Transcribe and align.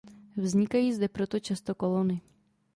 Vznikají 0.37 0.93
zde 0.93 1.07
proto 1.07 1.39
často 1.39 1.75
kolony. 1.75 2.21